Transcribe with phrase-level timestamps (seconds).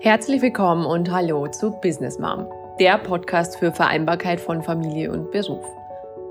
[0.00, 2.46] Herzlich willkommen und hallo zu Business Mom,
[2.78, 5.64] der Podcast für Vereinbarkeit von Familie und Beruf.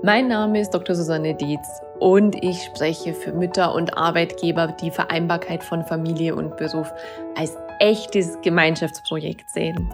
[0.04, 0.94] Mein Name ist Dr.
[0.94, 1.66] Susanne Dietz
[1.98, 6.92] und ich spreche für Mütter und Arbeitgeber, die Vereinbarkeit von Familie und Beruf
[7.36, 9.92] als echtes Gemeinschaftsprojekt sehen.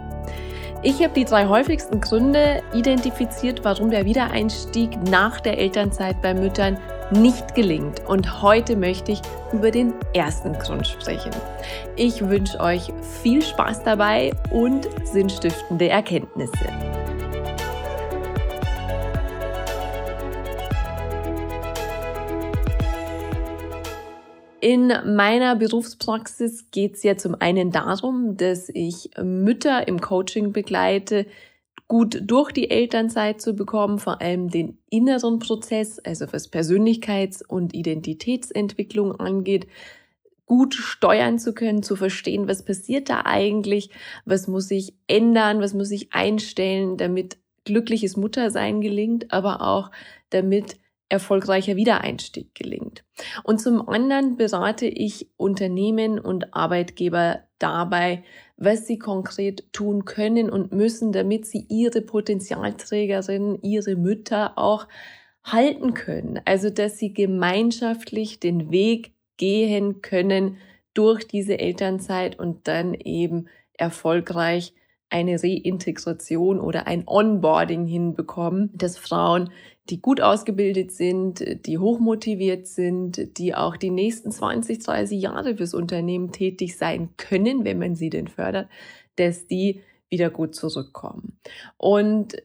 [0.83, 6.77] Ich habe die drei häufigsten Gründe identifiziert, warum der Wiedereinstieg nach der Elternzeit bei Müttern
[7.11, 8.05] nicht gelingt.
[8.07, 9.21] Und heute möchte ich
[9.51, 11.31] über den ersten Grund sprechen.
[11.95, 12.91] Ich wünsche euch
[13.21, 16.67] viel Spaß dabei und sinnstiftende Erkenntnisse.
[24.63, 31.25] In meiner Berufspraxis geht es ja zum einen darum, dass ich Mütter im Coaching begleite,
[31.87, 37.73] gut durch die Elternzeit zu bekommen, vor allem den inneren Prozess, also was Persönlichkeits- und
[37.73, 39.67] Identitätsentwicklung angeht,
[40.45, 43.89] gut steuern zu können, zu verstehen, was passiert da eigentlich,
[44.25, 49.89] was muss ich ändern, was muss ich einstellen, damit glückliches Muttersein gelingt, aber auch
[50.29, 50.77] damit
[51.09, 53.03] erfolgreicher Wiedereinstieg gelingt.
[53.43, 58.23] Und zum anderen berate ich Unternehmen und Arbeitgeber dabei,
[58.57, 64.87] was sie konkret tun können und müssen, damit sie ihre Potenzialträgerinnen, ihre Mütter auch
[65.43, 66.39] halten können.
[66.45, 70.57] Also, dass sie gemeinschaftlich den Weg gehen können
[70.93, 74.73] durch diese Elternzeit und dann eben erfolgreich
[75.09, 79.51] eine Reintegration oder ein Onboarding hinbekommen, dass Frauen,
[79.89, 85.73] die gut ausgebildet sind, die hochmotiviert sind, die auch die nächsten 20, 30 Jahre fürs
[85.73, 88.69] Unternehmen tätig sein können, wenn man sie denn fördert,
[89.17, 91.37] dass die wieder gut zurückkommen.
[91.77, 92.35] Und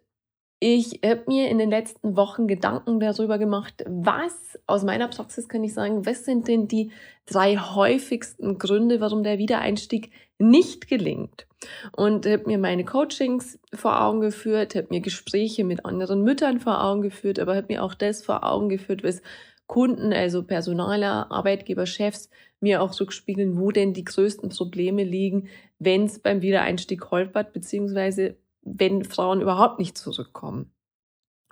[0.60, 5.62] ich habe mir in den letzten Wochen Gedanken darüber gemacht, was aus meiner Praxis kann
[5.62, 6.90] ich sagen, was sind denn die
[7.26, 11.47] drei häufigsten Gründe, warum der Wiedereinstieg nicht gelingt.
[11.96, 16.82] Und habe mir meine Coachings vor Augen geführt, habe mir Gespräche mit anderen Müttern vor
[16.84, 19.22] Augen geführt, aber habe mir auch das vor Augen geführt, was
[19.66, 22.30] Kunden, also Personaler, Arbeitgeber, Chefs
[22.60, 25.48] mir auch rückspiegeln, wo denn die größten Probleme liegen,
[25.78, 30.72] wenn es beim Wiedereinstieg holpert, beziehungsweise wenn Frauen überhaupt nicht zurückkommen.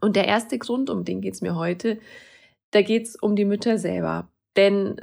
[0.01, 1.99] Und der erste Grund, um den geht es mir heute,
[2.73, 4.31] da geht es um die Mütter selber.
[4.57, 4.97] Denn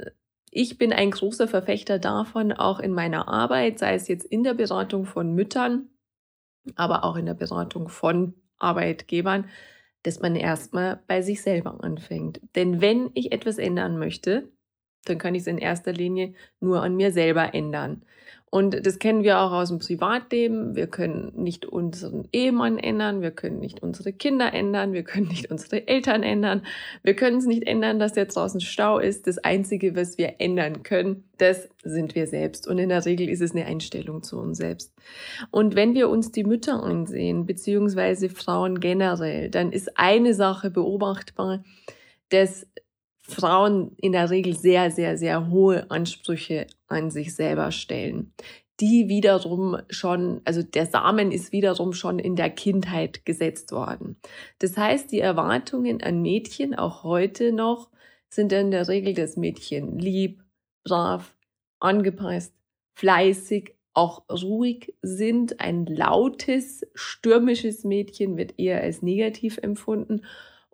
[0.54, 4.54] ich bin ein großer Verfechter davon, auch in meiner Arbeit, sei es jetzt in der
[4.54, 5.88] Beratung von Müttern,
[6.76, 9.48] aber auch in der Beratung von Arbeitgebern,
[10.04, 12.40] dass man erstmal bei sich selber anfängt.
[12.54, 14.48] Denn wenn ich etwas ändern möchte,
[15.04, 18.02] dann kann ich es in erster Linie nur an mir selber ändern.
[18.54, 20.76] Und das kennen wir auch aus dem Privatleben.
[20.76, 25.50] Wir können nicht unseren Ehemann ändern, wir können nicht unsere Kinder ändern, wir können nicht
[25.50, 26.62] unsere Eltern ändern,
[27.02, 29.26] wir können es nicht ändern, dass jetzt draußen Stau ist.
[29.26, 32.68] Das Einzige, was wir ändern können, das sind wir selbst.
[32.68, 34.92] Und in der Regel ist es eine Einstellung zu uns selbst.
[35.50, 41.64] Und wenn wir uns die Mütter ansehen, beziehungsweise Frauen generell, dann ist eine Sache beobachtbar,
[42.28, 42.68] dass
[43.26, 48.32] Frauen in der Regel sehr, sehr, sehr hohe Ansprüche an sich selber stellen.
[48.80, 54.16] Die wiederum schon, also der Samen ist wiederum schon in der Kindheit gesetzt worden.
[54.58, 57.90] Das heißt, die Erwartungen an Mädchen auch heute noch
[58.28, 60.42] sind in der Regel das Mädchen lieb,
[60.84, 61.36] brav,
[61.78, 62.52] angepasst,
[62.94, 65.60] fleißig, auch ruhig sind.
[65.60, 70.22] Ein lautes, stürmisches Mädchen wird eher als negativ empfunden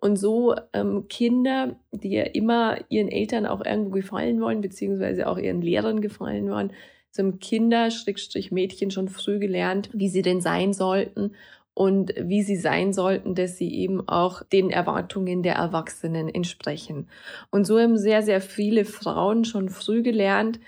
[0.01, 5.37] und so ähm, Kinder, die ja immer ihren Eltern auch irgendwo gefallen wollen, beziehungsweise auch
[5.37, 6.73] ihren Lehrern gefallen wollen,
[7.11, 11.35] zum Kinder, Schrägstrich Mädchen schon früh gelernt, wie sie denn sein sollten
[11.75, 17.07] und wie sie sein sollten, dass sie eben auch den Erwartungen der Erwachsenen entsprechen.
[17.51, 20.59] Und so haben sehr, sehr viele Frauen schon früh gelernt,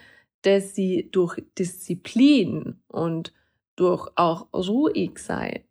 [0.43, 3.33] dass sie durch Disziplin und
[3.75, 5.63] durch auch ruhig sein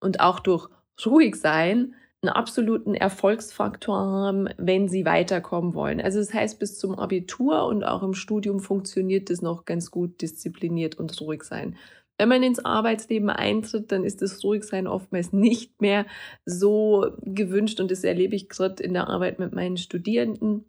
[0.00, 0.68] und auch durch
[1.04, 6.00] ruhig sein einen absoluten Erfolgsfaktor haben, wenn sie weiterkommen wollen.
[6.00, 10.20] Also das heißt, bis zum Abitur und auch im Studium funktioniert das noch ganz gut,
[10.20, 11.76] diszipliniert und ruhig sein.
[12.18, 16.06] Wenn man ins Arbeitsleben eintritt, dann ist das Ruhigsein oftmals nicht mehr
[16.44, 20.64] so gewünscht und das erlebe ich gerade in der Arbeit mit meinen Studierenden,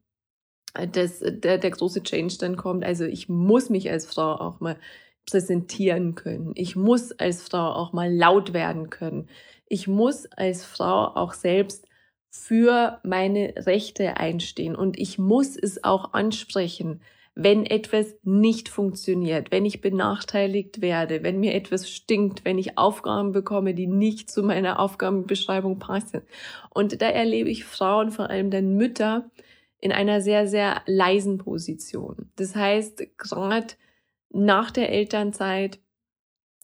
[0.91, 2.85] dass der, der große Change dann kommt.
[2.85, 4.77] Also ich muss mich als Frau auch mal
[5.27, 6.51] präsentieren können.
[6.53, 9.27] Ich muss als Frau auch mal laut werden können
[9.69, 11.85] ich muss als Frau auch selbst
[12.29, 17.01] für meine Rechte einstehen und ich muss es auch ansprechen,
[17.35, 23.31] wenn etwas nicht funktioniert, wenn ich benachteiligt werde, wenn mir etwas stinkt, wenn ich Aufgaben
[23.31, 26.21] bekomme, die nicht zu meiner Aufgabenbeschreibung passen.
[26.69, 29.29] Und da erlebe ich Frauen, vor allem dann Mütter,
[29.79, 32.29] in einer sehr, sehr leisen Position.
[32.35, 33.67] Das heißt, gerade
[34.29, 35.79] nach der Elternzeit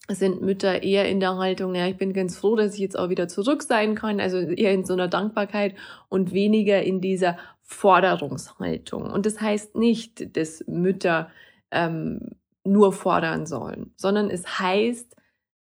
[0.09, 3.09] sind Mütter eher in der Haltung, ja, ich bin ganz froh, dass ich jetzt auch
[3.09, 5.75] wieder zurück sein kann, also eher in so einer Dankbarkeit
[6.09, 9.11] und weniger in dieser Forderungshaltung.
[9.11, 11.31] Und das heißt nicht, dass Mütter
[11.71, 15.15] ähm, nur fordern sollen, sondern es heißt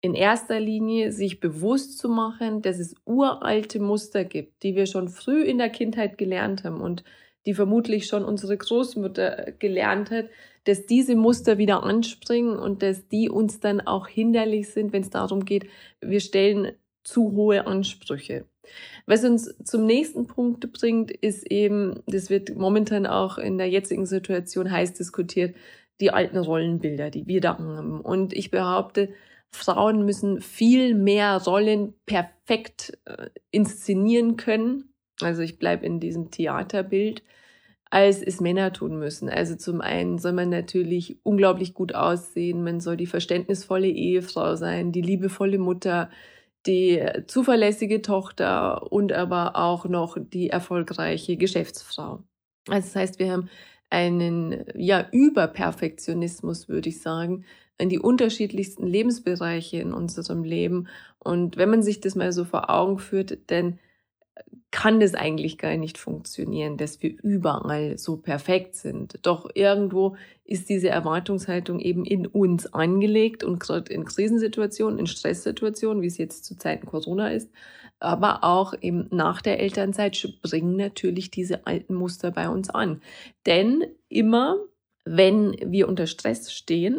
[0.02, 5.10] in erster Linie sich bewusst zu machen, dass es uralte Muster gibt, die wir schon
[5.10, 7.04] früh in der Kindheit gelernt haben und
[7.46, 10.26] die vermutlich schon unsere Großmutter gelernt hat,
[10.66, 15.10] dass diese Muster wieder anspringen und dass die uns dann auch hinderlich sind, wenn es
[15.10, 15.68] darum geht,
[16.02, 16.74] wir stellen
[17.04, 18.46] zu hohe Ansprüche.
[19.08, 24.06] Was uns zum nächsten Punkt bringt, ist eben, das wird momentan auch in der jetzigen
[24.06, 25.56] Situation heiß diskutiert,
[26.00, 28.02] die alten Rollenbilder, die wir da haben.
[28.02, 29.10] Und ich behaupte,
[29.52, 34.91] Frauen müssen viel mehr Rollen perfekt äh, inszenieren können.
[35.24, 37.24] Also ich bleibe in diesem Theaterbild,
[37.90, 39.30] als es Männer tun müssen.
[39.30, 44.92] Also zum einen soll man natürlich unglaublich gut aussehen, man soll die verständnisvolle Ehefrau sein,
[44.92, 46.10] die liebevolle Mutter,
[46.68, 52.24] die zuverlässige Tochter und aber auch noch die erfolgreiche Geschäftsfrau.
[52.68, 53.50] Also das heißt, wir haben
[53.90, 57.46] einen ja Überperfektionismus, würde ich sagen,
[57.78, 60.88] in die unterschiedlichsten Lebensbereiche in unserem Leben.
[61.20, 63.80] Und wenn man sich das mal so vor Augen führt, dann
[64.72, 69.20] kann das eigentlich gar nicht funktionieren, dass wir überall so perfekt sind.
[69.22, 70.16] Doch irgendwo
[70.46, 76.18] ist diese Erwartungshaltung eben in uns angelegt und gerade in Krisensituationen, in Stresssituationen, wie es
[76.18, 77.52] jetzt zu Zeiten Corona ist,
[78.00, 83.02] aber auch eben nach der Elternzeit springen natürlich diese alten Muster bei uns an.
[83.46, 84.56] Denn immer,
[85.04, 86.98] wenn wir unter Stress stehen,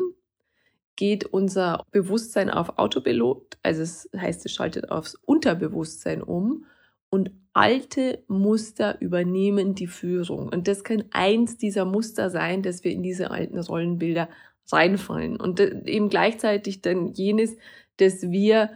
[0.97, 6.67] geht unser Bewusstsein auf Autopilot, also es heißt, es schaltet aufs Unterbewusstsein um
[7.13, 10.49] und alte Muster übernehmen die Führung.
[10.49, 14.31] Und das kann eins dieser Muster sein, dass wir in diese alten Rollenbilder
[14.71, 15.37] reinfallen.
[15.39, 17.55] Und eben gleichzeitig dann jenes,
[17.99, 18.71] dass wir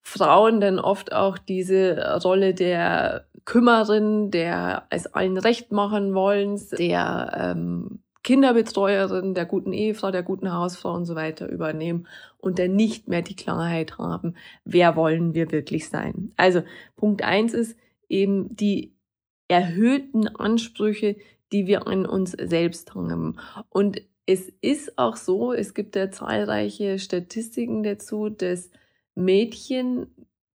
[0.00, 7.54] Frauen dann oft auch diese Rolle der Kümmerin, der es allen recht machen wollens, der
[7.54, 12.08] ähm, Kinderbetreuerin, der guten Ehefrau, der guten Hausfrau und so weiter übernehmen
[12.38, 14.34] und dann nicht mehr die Klarheit haben,
[14.64, 16.32] wer wollen wir wirklich sein.
[16.36, 16.64] Also
[16.96, 17.78] Punkt eins ist
[18.08, 18.96] eben die
[19.46, 21.14] erhöhten Ansprüche,
[21.52, 23.36] die wir an uns selbst haben.
[23.68, 28.70] Und es ist auch so, es gibt ja zahlreiche Statistiken dazu, dass
[29.14, 30.08] Mädchen,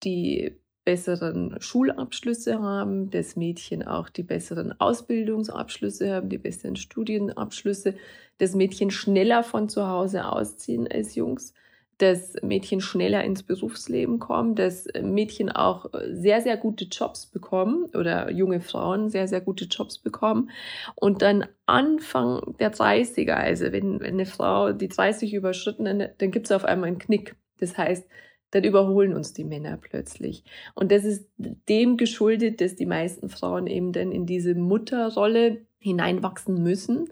[0.05, 7.95] die besseren Schulabschlüsse haben, dass Mädchen auch die besseren Ausbildungsabschlüsse haben, die besseren Studienabschlüsse,
[8.37, 11.53] dass Mädchen schneller von zu Hause ausziehen als Jungs,
[11.97, 18.31] dass Mädchen schneller ins Berufsleben kommen, dass Mädchen auch sehr, sehr gute Jobs bekommen oder
[18.31, 20.51] junge Frauen sehr, sehr gute Jobs bekommen.
[20.95, 26.31] Und dann Anfang der 30er, also wenn, wenn eine Frau die 30 überschritten, dann, dann
[26.31, 27.35] gibt es auf einmal einen Knick.
[27.59, 28.07] Das heißt,
[28.51, 30.43] dann überholen uns die Männer plötzlich.
[30.73, 36.61] Und das ist dem geschuldet, dass die meisten Frauen eben dann in diese Mutterrolle hineinwachsen
[36.63, 37.09] müssen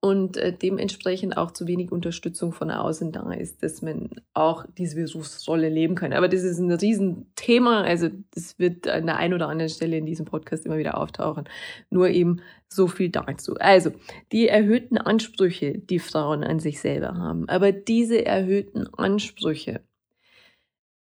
[0.00, 4.94] und äh, dementsprechend auch zu wenig Unterstützung von außen da ist, dass man auch diese
[4.94, 6.12] Berufsrolle leben kann.
[6.12, 10.06] Aber das ist ein Riesenthema, also das wird an der einen oder anderen Stelle in
[10.06, 11.48] diesem Podcast immer wieder auftauchen.
[11.90, 13.56] Nur eben so viel dazu.
[13.56, 13.90] Also
[14.30, 19.80] die erhöhten Ansprüche, die Frauen an sich selber haben, aber diese erhöhten Ansprüche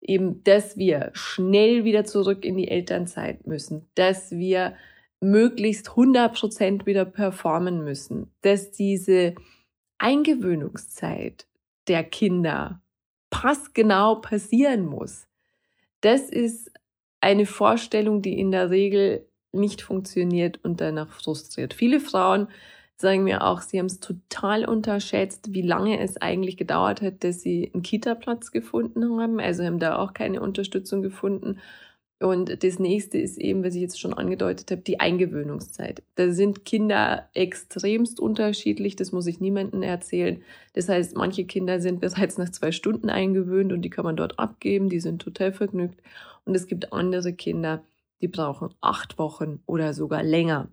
[0.07, 4.75] eben, dass wir schnell wieder zurück in die Elternzeit müssen, dass wir
[5.19, 9.35] möglichst 100% wieder performen müssen, dass diese
[9.97, 11.47] Eingewöhnungszeit
[11.87, 12.81] der Kinder
[13.29, 15.27] passgenau passieren muss.
[16.01, 16.71] Das ist
[17.21, 21.73] eine Vorstellung, die in der Regel nicht funktioniert und danach frustriert.
[21.73, 22.47] Viele Frauen
[22.97, 27.41] sagen mir auch, sie haben es total unterschätzt, wie lange es eigentlich gedauert hat, dass
[27.41, 29.39] sie einen Kita-Platz gefunden haben.
[29.39, 31.59] Also haben da auch keine Unterstützung gefunden.
[32.19, 36.01] Und das nächste ist eben, was ich jetzt schon angedeutet habe, die Eingewöhnungszeit.
[36.15, 40.41] Da sind Kinder extremst unterschiedlich, das muss ich niemandem erzählen.
[40.73, 44.39] Das heißt, manche Kinder sind bereits nach zwei Stunden eingewöhnt und die kann man dort
[44.39, 46.01] abgeben, die sind total vergnügt.
[46.45, 47.83] Und es gibt andere Kinder,
[48.21, 50.69] die brauchen acht Wochen oder sogar länger.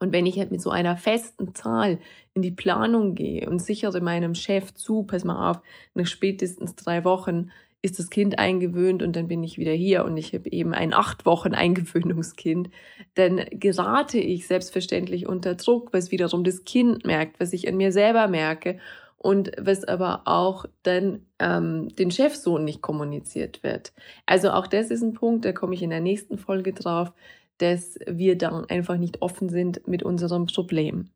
[0.00, 1.98] Und wenn ich halt mit so einer festen Zahl
[2.34, 5.60] in die Planung gehe und sichere meinem Chef zu, pass mal auf,
[5.94, 7.50] nach spätestens drei Wochen
[7.82, 10.92] ist das Kind eingewöhnt und dann bin ich wieder hier und ich habe eben ein
[10.92, 12.70] acht Wochen Eingewöhnungskind,
[13.14, 17.92] dann gerate ich selbstverständlich unter Druck, was wiederum das Kind merkt, was ich an mir
[17.92, 18.78] selber merke
[19.16, 23.92] und was aber auch dann ähm, den Chef so nicht kommuniziert wird.
[24.24, 27.12] Also auch das ist ein Punkt, da komme ich in der nächsten Folge drauf
[27.60, 31.10] dass wir dann einfach nicht offen sind mit unserem Problem.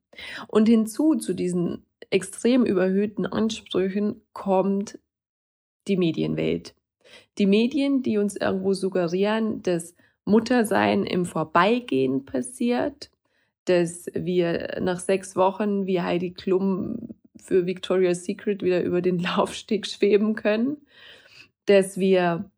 [0.46, 4.98] Und hinzu zu diesen extrem überhöhten Ansprüchen kommt
[5.88, 6.74] die Medienwelt.
[7.38, 9.94] Die Medien, die uns irgendwo suggerieren, dass
[10.26, 13.10] Muttersein im Vorbeigehen passiert,
[13.64, 19.86] dass wir nach sechs Wochen wie Heidi Klum für Victoria's Secret wieder über den Laufsteg
[19.86, 20.76] schweben können,
[21.64, 22.50] dass wir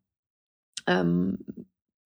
[0.87, 1.39] ähm,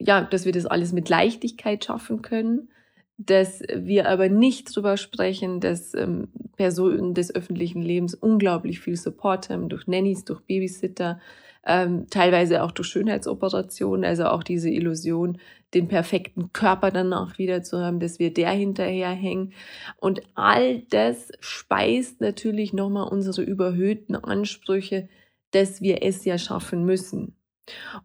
[0.06, 2.70] ja, dass wir das alles mit Leichtigkeit schaffen können,
[3.18, 9.50] dass wir aber nicht drüber sprechen, dass ähm, Personen des öffentlichen Lebens unglaublich viel Support
[9.50, 11.20] haben durch Nannies, durch Babysitter,
[11.66, 15.38] ähm, teilweise auch durch Schönheitsoperationen, also auch diese Illusion,
[15.74, 19.54] den perfekten Körper danach wieder zu haben, dass wir der hinterherhängen.
[19.98, 25.08] Und all das speist natürlich nochmal unsere überhöhten Ansprüche,
[25.52, 27.36] dass wir es ja schaffen müssen.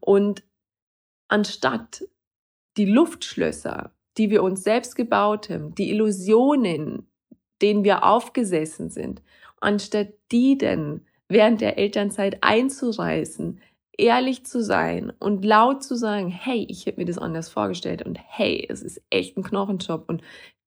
[0.01, 0.45] Und
[1.29, 2.05] anstatt
[2.77, 7.11] die Luftschlösser, die wir uns selbst gebaut haben, die Illusionen,
[7.63, 9.23] denen wir aufgesessen sind,
[9.61, 13.61] anstatt die denn während der Elternzeit einzureißen,
[13.99, 18.19] ehrlich zu sein und laut zu sagen, hey, ich hätte mir das anders vorgestellt und
[18.27, 20.23] hey, es ist echt ein Knochenjob und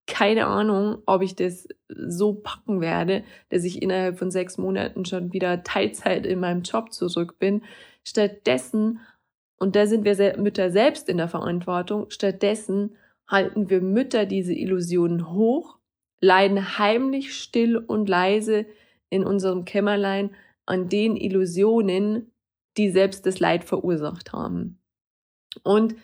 [0.07, 5.31] keine Ahnung, ob ich das so packen werde, dass ich innerhalb von sechs Monaten schon
[5.33, 7.63] wieder Teilzeit in meinem Job zurück bin.
[8.03, 9.01] Stattdessen,
[9.59, 12.95] und da sind wir Mütter selbst in der Verantwortung, stattdessen
[13.27, 15.77] halten wir Mütter diese Illusionen hoch,
[16.21, 18.65] leiden heimlich still und leise
[19.09, 20.31] in unserem Kämmerlein
[20.65, 22.31] an den Illusionen,
[22.77, 24.79] die selbst das Leid verursacht haben.
[25.63, 25.95] Und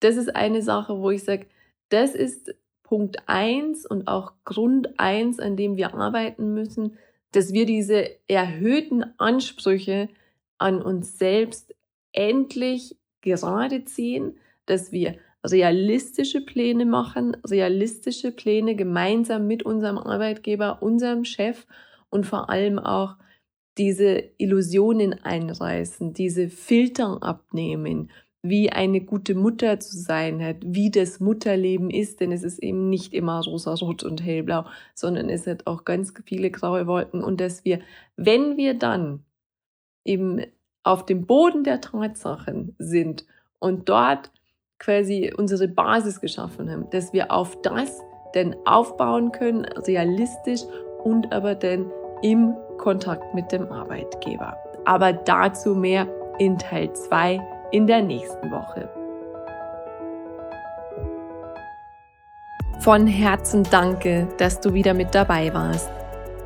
[0.00, 1.46] das ist eine Sache, wo ich sage,
[1.88, 6.98] das ist Punkt eins und auch Grund eins, an dem wir arbeiten müssen,
[7.32, 10.08] dass wir diese erhöhten Ansprüche
[10.58, 11.74] an uns selbst
[12.12, 21.24] endlich gerade ziehen, dass wir realistische Pläne machen, realistische Pläne gemeinsam mit unserem Arbeitgeber, unserem
[21.24, 21.66] Chef
[22.10, 23.16] und vor allem auch
[23.78, 28.10] diese Illusionen einreißen, diese Filter abnehmen,
[28.42, 32.88] wie eine gute Mutter zu sein hat, wie das Mutterleben ist, denn es ist eben
[32.88, 37.40] nicht immer rosa, rot und hellblau, sondern es hat auch ganz viele graue Wolken und
[37.40, 37.80] dass wir,
[38.16, 39.24] wenn wir dann
[40.04, 40.40] eben
[40.82, 43.26] auf dem Boden der Tatsachen sind
[43.58, 44.30] und dort
[44.78, 48.00] quasi unsere Basis geschaffen haben, dass wir auf das
[48.34, 50.60] denn aufbauen können, realistisch
[51.02, 51.90] und aber dann
[52.22, 54.56] im Kontakt mit dem Arbeitgeber.
[54.84, 56.06] Aber dazu mehr
[56.38, 57.40] in Teil 2
[57.72, 58.88] in der nächsten Woche.
[62.80, 65.90] Von Herzen danke, dass du wieder mit dabei warst.